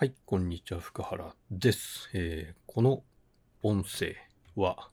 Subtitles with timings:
[0.00, 2.08] はい、こんにちは、福原です。
[2.14, 3.02] えーこの
[3.64, 4.14] 音声
[4.54, 4.90] は、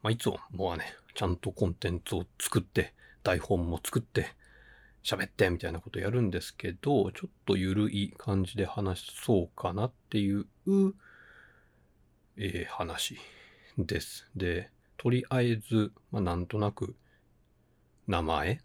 [0.00, 4.28] まあ、いつももうね、ちゃんとコンテンツを作って、台本も作って、
[5.04, 10.46] 喋ってみたいなことやるんですけど、ちょっとゆるい感じで話そうかなっていう、
[12.38, 13.18] えー話
[13.76, 14.30] です。
[14.34, 16.96] で、とりあえず、まあ、なんとなく、
[18.06, 18.62] 名前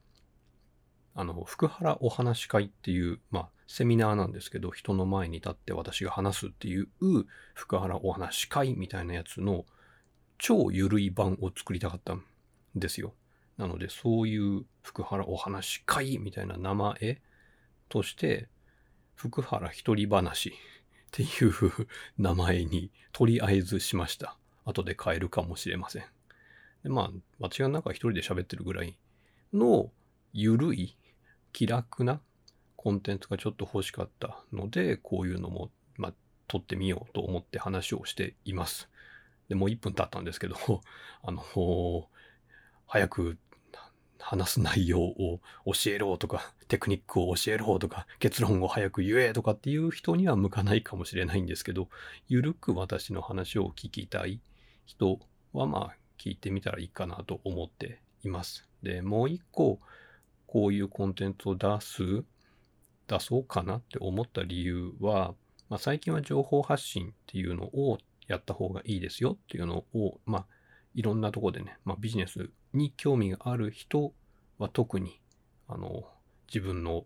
[1.13, 6.87] あの、福原お話会っていう、まあ、セミナーなんですけど、人の前に立って私が話すっていう、
[7.53, 9.65] 福原お話会みたいなやつの
[10.37, 12.23] 超ゆるい版を作りたかったん
[12.75, 13.13] ですよ。
[13.57, 17.21] なので、そういう福原お話会みたいな名前
[17.89, 18.47] として、
[19.15, 20.53] 福原一人話っ
[21.11, 21.53] ていう
[22.17, 24.37] 名前にとりあえずしました。
[24.65, 26.03] 後で変えるかもしれません。
[26.83, 28.97] で、まあ、私がなんか一人で喋ってるぐらい
[29.53, 29.91] の
[30.33, 30.97] ゆるい
[31.51, 32.21] 気楽な
[32.83, 36.13] コンテンツがちょっと欲しかったので、こういうのも、まあ、
[36.49, 38.89] 撮ってみようと思って話をしています。
[39.47, 40.57] で、もう1分経ったんですけど、
[41.23, 41.41] あの、
[42.85, 43.37] 早く
[44.19, 51.87] 話す内容を教えろとか、テクニックを教えろとか、結論を早く言えとかっていう人には向かないかもしれないんですけど、
[52.27, 54.41] ゆるく私の話を聞きたい
[54.85, 55.21] 人
[55.53, 58.67] はまあ聞いてみたらいいかなと思っています。
[58.81, 59.79] で、もう一個、
[60.47, 62.25] こういうコンテンツを出す、
[63.07, 65.33] 出そうかなって思った理由は、
[65.69, 70.45] まあ、最近は情報発信っていうのをやった方がいいですよっていうのを、まあ、
[70.95, 74.13] いろんなところでね、まあ、ビジネスに興味がある人
[74.57, 75.19] は特に、
[75.67, 76.03] あの、
[76.47, 77.05] 自分の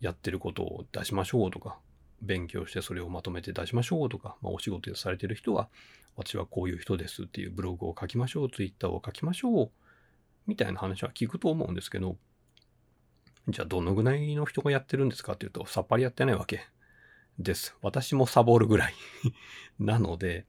[0.00, 1.78] やってることを出しましょうとか、
[2.22, 5.68] 勉強してそれをまとめて出しましょうとか、まあ、お仕事されてる人は、
[6.16, 9.70] 私はこういう人ですっていうブログを書きましょう、ツイッターを書きましょう、
[10.46, 12.16] みたいな話は聞くと思うんですけど、
[13.48, 16.60] じゃあどのぐらいの人がやってるんですかっていうと、さっぱりやってないわけ
[17.38, 17.76] です。
[17.82, 18.94] 私もサボるぐらい。
[19.78, 20.46] なので、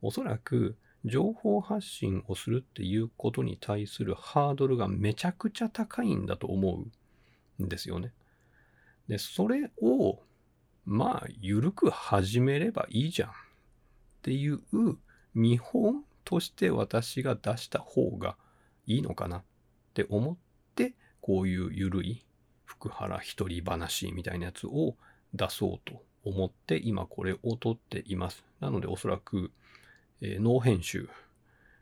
[0.00, 6.84] おそらく情報発信をするっていうことに対するハードルがめちゃくちゃ高いんだと思
[7.58, 8.12] うんですよね。
[9.08, 10.22] で、それを、
[10.84, 13.32] まあ、ゆるく始めればいいじゃんっ
[14.22, 14.60] ていう
[15.34, 18.36] 見本として私が出した方が
[18.86, 19.44] いいのかなっ
[19.94, 20.36] て思っ
[20.74, 22.25] て、こういうゆるい
[22.66, 24.96] 福原一人話みたいなやつを
[25.32, 28.44] 出そうと思って今これを撮っています。
[28.60, 29.50] なのでおそらく、
[30.20, 31.08] えーノー編集、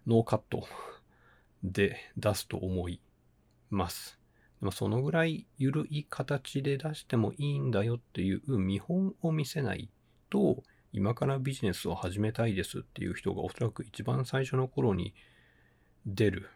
[0.06, 0.68] ノーカット
[1.64, 3.00] で出すと思い
[3.70, 4.18] ます。
[4.60, 9.90] まあ、そのぐらいゆるい形で出してもいいんだよっていう見本を見せない
[10.30, 10.62] と
[10.92, 15.12] 今からビジネスを始めたいですっていう人がおそらく一番最初の頃に
[16.06, 16.48] 出る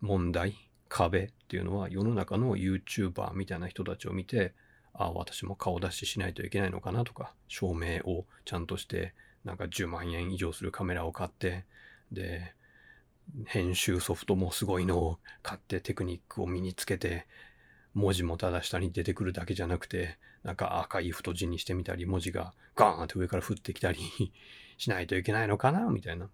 [0.00, 0.56] 問題、
[0.92, 4.52] 壁っていうのは世の中の YouTuber みたいな人たちを見て、
[4.92, 11.64] ああ、私も顔出ししないといけないのかなとか、照明をちゃんとして、なんか10万円以上するカメラを買って、
[12.12, 12.52] で、
[13.46, 17.26] 編集ソフトもすごいのを買ってテクニックを身につけて、
[17.94, 24.00] 文字もただ下に出てくるだけじゃなくて、なんか赤い太字にしてみたり、文字がガーンって上から降ってきたり
[24.76, 26.28] しないといけないのかなみたいな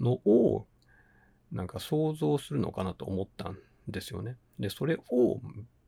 [0.00, 0.66] のを、
[1.50, 4.36] なんか想像するのかなと思ったんですよね。
[4.58, 5.40] で、それを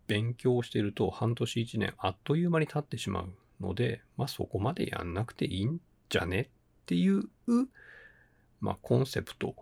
[0.06, 6.47] 勉強してると半年一年あっという間に経ってしまうので、まあそこまでやんなくていいんじゃねっ
[6.86, 7.25] ていう、
[8.60, 9.54] まあコンセプト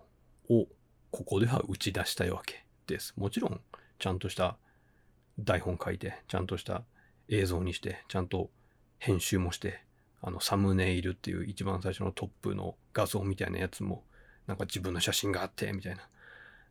[0.48, 0.66] を
[1.10, 3.14] ここでは打ち出したいわけです。
[3.16, 3.60] もちろん、
[3.98, 4.56] ちゃんとした
[5.38, 6.82] 台本書いて、ちゃんとした
[7.28, 8.50] 映像にして、ちゃんと
[8.98, 9.82] 編集もして、
[10.22, 14.04] あの、サムネイルっていう一番最初のトップの画像みたいなやつも、
[14.46, 16.08] なんか自分の写真があって、みたいな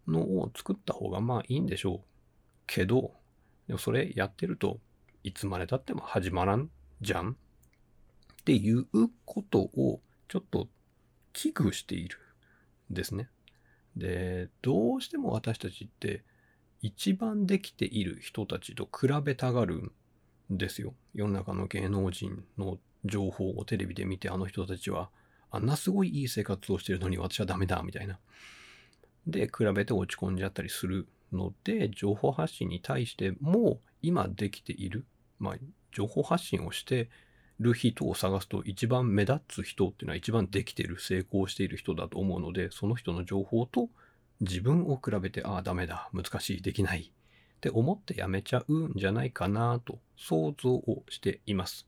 [0.07, 2.01] のを作った方がまあいいんでしょう
[2.67, 3.13] けど、
[3.67, 4.79] でもそれやってると
[5.23, 6.69] いつまで経っても始まらん
[7.01, 7.35] じゃんっ
[8.44, 8.85] ていう
[9.25, 10.67] ことをちょっと
[11.33, 12.17] 危惧している
[12.89, 13.29] ですね。
[13.95, 16.23] で、どうしても私たちって
[16.81, 19.91] 一番できている人たちと比べたがる
[20.51, 20.94] んですよ。
[21.13, 25.09] 世の中の芸能人の情報をテレビで見てあの人たちは
[25.50, 28.19] あんなすごいいい生活をしてるのに私はダメだみたいな。
[29.27, 35.06] で、比べて落ち込んじゃったりするので、情報発信に対しても今できている、
[35.39, 35.56] まあ、
[35.92, 37.10] 情報発信をして
[37.60, 43.89] る人を探すと一番目立つ人っていうのは一番できてる、成功している人だと思うので、その人の情報と
[44.42, 51.88] 自分を比べて、ああ、ダメだ、難しい、できないって思ってやめちゃうんじゃないかなと想像をしています。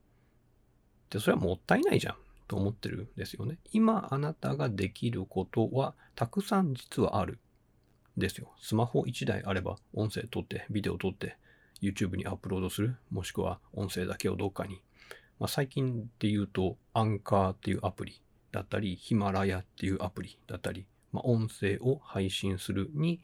[1.09, 2.15] で、それはもったいないじゃん。
[2.47, 3.57] と思ってるんですよね。
[3.71, 7.39] 今あなたができることはたくさん実はある。
[8.15, 8.51] ですよ。
[8.59, 11.37] スマホ1台あれば音声撮って、ビデオ撮って、
[11.83, 12.97] YouTube にアップロードする。
[13.11, 14.81] もしくは音声だけをどっかに
[15.39, 18.21] まあ、最近で言うと、アンカーっていうアプリ
[18.51, 23.21] だったり、ヒマラヤっていうアプリだったり、まあ、音声を配信するに、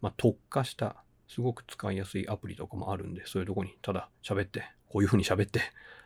[0.00, 5.60] まあ、特化したすごく使いやすいアプリとかもあるんで、そういうとこにただ喋って、こういう風に喋って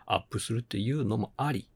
[0.07, 1.69] アップするっていうのもあり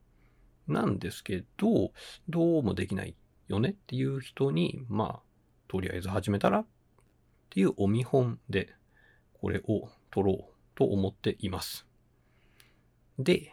[0.69, 1.93] なんですけど、
[2.29, 3.15] どうもできない
[3.49, 5.23] よねっていう人に、まあ、
[5.69, 6.67] とりあえず始めたらっ
[7.51, 8.73] ていうお見本で、
[9.35, 11.87] これを撮ろうと思っています。
[13.19, 13.53] で、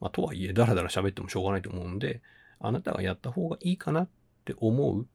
[0.00, 2.22] まあ、とはいえ、だらだら喋ってもしょうがないと思うんで、
[2.58, 4.08] あなたがやった方がいいかなっ
[4.44, 5.06] て思う。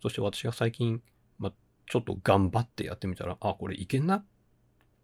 [0.00, 1.02] そして私が最近、
[1.38, 1.52] まあ、
[1.86, 4.24] ちょっと頑張ってやってみたら、あ、これいけんなっ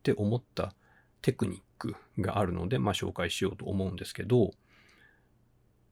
[0.02, 0.74] て思った
[1.20, 4.52] テクニックがあるので、まあ、紹介しようと思うんですけど、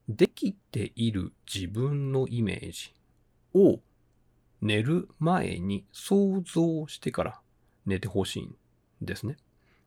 [0.08, 2.94] できている自分のイメージ
[3.54, 3.80] を
[4.60, 7.40] 寝る前に想像してから
[7.86, 8.56] 寝てほしいん
[9.02, 9.36] ですね。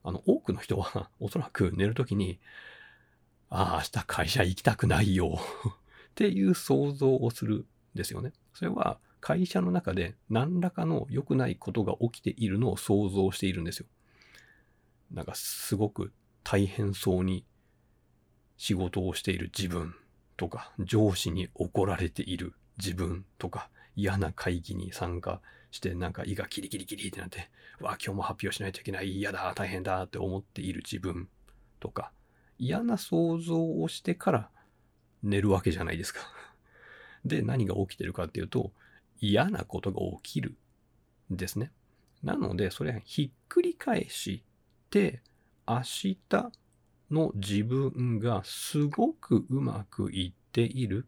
[0.03, 2.39] あの、多くの人は おそらく寝るときに、
[3.49, 5.39] ああ、明日会社行きたくないよ
[6.11, 8.33] っていう想像をするんですよね。
[8.53, 13.87] それは会社の中で何らかの良くないことが起きているのを想像しているんですよ。
[15.11, 16.13] なんかすごく
[16.43, 17.45] 大変そうに
[18.57, 19.95] 仕事をしている自分
[20.39, 27.49] とか、上司に怒られている自分とか、嫌な会議に参加してなんか胃がキリキリキリってなって、
[27.81, 31.27] わあ今日も発表しないといけない、嫌だ、大変だって思っている自分
[31.81, 32.13] とか、
[32.57, 34.49] 嫌な想像をしてから
[35.23, 36.21] 寝るわけじゃないですか。
[37.25, 38.71] で、何が起きてるかっていうと、
[39.19, 40.55] 嫌なことが起きる
[41.29, 41.73] ですね。
[42.23, 44.41] なので、それはひっくり返し
[44.89, 45.21] て、
[45.67, 46.17] 明日
[47.11, 51.07] の自分がすごくうまくいっている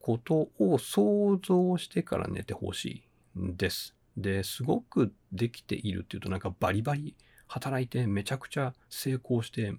[0.00, 3.04] ことを想像してから寝てほし
[3.36, 3.94] いんです。
[4.16, 7.14] で、すごくできているっていうとなんかバリバリ
[7.46, 9.74] 働いてめちゃくちゃ成功して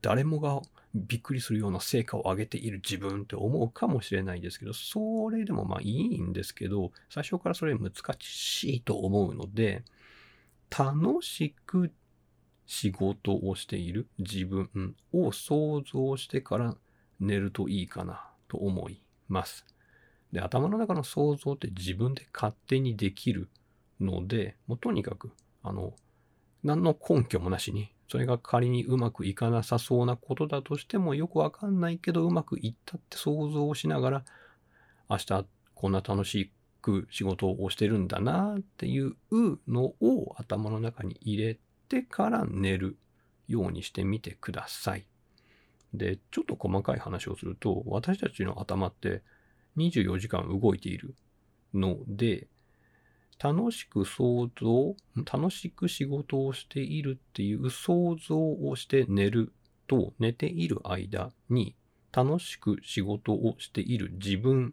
[0.00, 0.60] 誰もが
[0.94, 9.84] びっくりするような成果を上げている自分って思うかもしれないですけど、それでもまあいいんですけど、最初からそれ難しいと思うので、
[10.70, 11.90] 楽しく
[12.66, 16.76] 仕事をしている自分を想像してから
[17.20, 19.66] 寝るといいかなと思います。
[20.32, 23.48] で、頭の中の想像って自分で勝手にできる
[24.00, 25.32] ので、もうとにかく、
[25.62, 25.94] あの、
[26.62, 34.24] 何の根拠もなしに、それが仮にうまくいかなさそうなことだとしてもよくわかんないけどうまくいったって想像をしながら
[35.08, 39.16] 明日こんな楽しく仕事をしてるんだなっていう
[39.66, 41.60] のを頭の中に入れて
[41.92, 42.96] てから寝る
[43.48, 45.06] ようにしてみてください。
[45.92, 49.22] で、ちょっと細かい話をすると私たちの頭って
[49.76, 51.14] 24時間動いている
[51.74, 52.48] ので
[53.38, 54.96] 楽しく想像、
[55.30, 59.52] 楽しく仕事をしているっていう想像をして寝る
[59.86, 61.74] と寝ている間に
[62.10, 64.72] 楽しく仕事をしている自分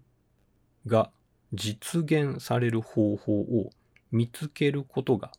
[0.86, 1.12] が
[1.52, 3.72] 実現される方法を
[4.12, 5.32] 見つけることが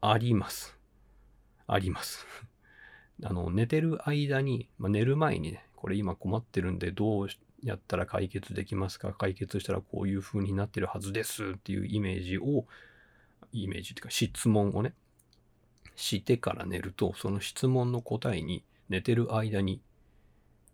[0.00, 0.79] あります。
[1.72, 2.26] あります。
[3.22, 7.28] あの、寝てる間に、まあ、寝る前にね、これ今困ってるんでどう
[7.62, 9.12] やったら解決できますか？
[9.12, 12.66] 解決したらこういう風になってるはずですっていうイメージを、
[13.52, 14.94] イメージっていうか質問をね、
[15.96, 19.80] してから寝ると、その質問の答えに寝てる間に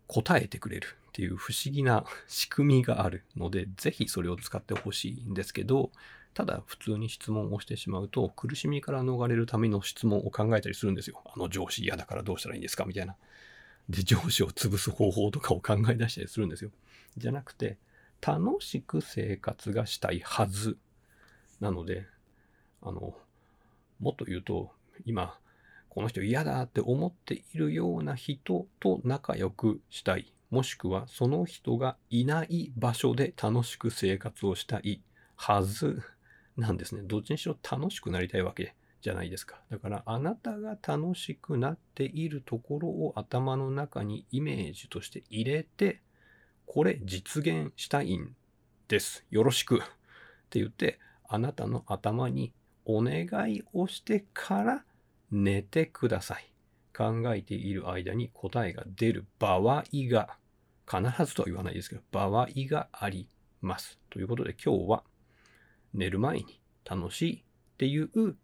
[0.07, 5.91] 答えてくれるっていう不思議な仕組みがあるので、ぜひそれを使ってほしいんですけど、
[6.37, 11.19] ただ普通に質問をしてしまうと、苦しみから逃れるための質問を考えたりするんですよ。
[11.25, 13.15] あの上司嫌だからどうしたらいいんですかみたいな。
[13.89, 16.69] で、上司を潰す方法とかを考え出したりするんですよ。
[17.17, 17.79] じゃなくて、
[18.21, 20.77] 楽しく生活がしたいはず。
[21.59, 22.05] なので、
[22.83, 23.15] あの、
[23.99, 24.69] もっと言うと、
[25.05, 25.39] 今、
[25.89, 30.31] この人嫌だって思っているような人と仲良くしたい。
[30.51, 35.01] もしくはその人がいない場所で楽しく生活をしたい
[35.35, 36.03] はず
[36.57, 37.03] なんですね。
[37.03, 39.61] どっちにしろ楽しくなりたいわけじゃないですか。
[39.69, 46.01] だからあなたが楽しくなっているところを頭の中にイメージとして入れて、
[46.65, 48.35] これ実現したいん
[48.87, 49.23] です。
[49.29, 49.77] よろしく。
[49.77, 49.79] っ
[50.49, 52.53] て言って、あなたの頭に
[52.85, 54.83] お願いをしてから
[55.29, 56.51] 寝てください。
[56.95, 60.37] 考えている間に答えが出る場合が、
[60.89, 63.27] 必ずとは言わないですけど、場合があり
[63.61, 63.99] ます。
[64.09, 65.03] ということで今日は
[65.93, 68.35] 寝る前に楽しいっていう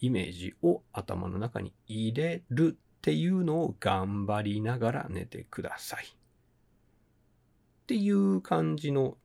[0.00, 6.04] イメージを頭の中に入れるっていうのを頑張りながら寝てください。
[6.06, 9.16] っていう感じの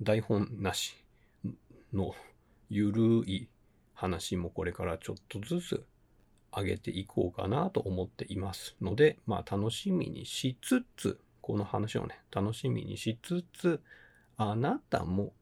[0.00, 0.96] 台本なし
[1.92, 2.14] の
[2.70, 3.48] ゆるい
[3.94, 5.84] 話もこれからちょっとずつ
[6.56, 13.82] 上げていこうかなと思っていますので、まあ楽しみにしつつ、この話をね、楽しみにしつつ、
[14.36, 15.32] あなたも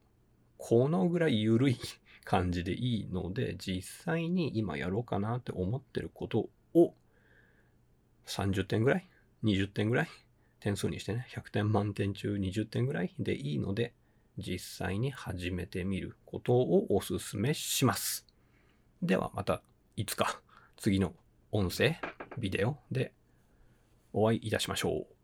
[0.59, 1.79] このぐらい緩い
[2.25, 6.95] 感じでいいので、実際に今やろうかなって思ってることを
[8.27, 9.07] 30点ぐらい
[9.45, 10.09] ?20 点ぐらい？
[10.59, 13.93] 点数にしてね、100点満点中20点ぐらいでいいので、
[14.39, 18.27] 実際に始めてみることをお勧めします。
[19.03, 19.63] ではまた
[19.97, 20.41] いつか
[20.77, 21.15] 次の
[21.53, 21.97] 音声、
[22.39, 23.13] ビデオで
[24.13, 25.16] お会いいたしましょう。